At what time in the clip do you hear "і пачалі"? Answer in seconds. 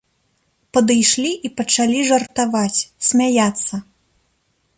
1.49-1.99